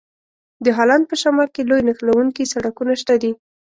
د 0.65 0.65
هالند 0.77 1.03
په 1.09 1.15
شمال 1.21 1.47
کې 1.55 1.61
لوی 1.69 1.81
نښلوونکي 1.87 2.43
سړکونه 2.53 2.93
شته 3.01 3.15
دي. 3.21 3.31